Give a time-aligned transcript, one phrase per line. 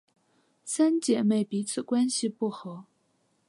[0.63, 2.85] 三姐妹彼此关系不和。